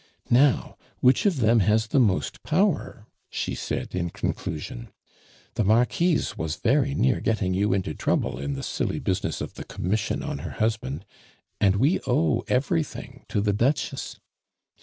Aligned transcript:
"Now, 0.31 0.77
which 0.99 1.27
of 1.27 1.41
them 1.41 1.59
has 1.59 1.85
the 1.85 1.99
most 1.99 2.41
power?" 2.41 3.05
she 3.29 3.53
said 3.53 3.93
in 3.93 4.09
conclusion. 4.09 4.89
"The 5.53 5.63
Marquise 5.63 6.35
was 6.35 6.55
very 6.55 6.95
near 6.95 7.19
getting 7.21 7.53
you 7.53 7.71
into 7.71 7.93
trouble 7.93 8.39
in 8.39 8.53
the 8.53 8.63
silly 8.63 8.97
business 8.97 9.41
of 9.41 9.53
the 9.53 9.63
commission 9.63 10.23
on 10.23 10.39
her 10.39 10.53
husband, 10.57 11.05
and 11.59 11.75
we 11.75 11.99
owe 12.07 12.43
everything 12.47 13.25
to 13.29 13.41
the 13.41 13.53
Duchess. 13.53 14.19